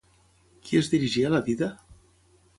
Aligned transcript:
Qui 0.63 0.79
es 0.79 0.89
dirigia 0.95 1.29
a 1.29 1.31
la 1.35 1.43
dida? 1.51 1.71